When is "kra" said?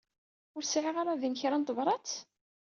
1.39-1.57